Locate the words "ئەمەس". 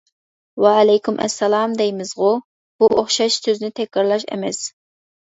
4.37-4.65